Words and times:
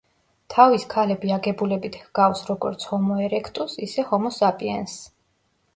თავის 0.53 0.85
ქალები 0.93 1.33
აგებულებით 1.35 1.97
ჰგავს, 2.07 2.41
როგორც 2.49 2.89
ჰომო 2.93 3.19
ერექტუსს, 3.29 3.79
ისე 3.89 4.09
ჰომო 4.13 4.35
საპიენსს. 4.43 5.11